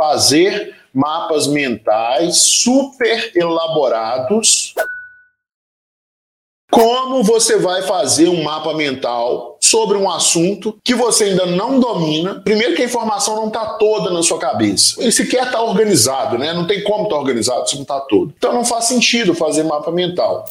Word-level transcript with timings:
fazer 0.00 0.74
mapas 0.94 1.46
mentais 1.46 2.38
super 2.38 3.32
elaborados. 3.34 4.72
Como 6.70 7.22
você 7.22 7.58
vai 7.58 7.82
fazer 7.82 8.28
um 8.28 8.42
mapa 8.42 8.72
mental 8.72 9.58
sobre 9.60 9.98
um 9.98 10.08
assunto 10.08 10.78
que 10.82 10.94
você 10.94 11.24
ainda 11.24 11.44
não 11.44 11.78
domina? 11.78 12.40
Primeiro 12.42 12.74
que 12.74 12.82
a 12.82 12.84
informação 12.86 13.36
não 13.36 13.48
está 13.48 13.74
toda 13.74 14.10
na 14.10 14.22
sua 14.22 14.38
cabeça. 14.38 15.02
E 15.04 15.12
sequer 15.12 15.46
está 15.46 15.60
organizado, 15.60 16.38
né? 16.38 16.54
Não 16.54 16.66
tem 16.66 16.82
como 16.82 17.04
estar 17.04 17.16
tá 17.16 17.20
organizado 17.20 17.68
se 17.68 17.74
não 17.74 17.82
está 17.82 18.00
todo. 18.00 18.32
Então 18.38 18.54
não 18.54 18.64
faz 18.64 18.86
sentido 18.86 19.34
fazer 19.34 19.64
mapa 19.64 19.90
mental. 19.90 20.46